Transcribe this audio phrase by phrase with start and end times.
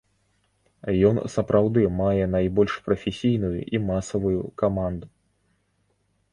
[1.09, 5.07] Ён сапраўды мае найбольш прафесійную і масавую каманду.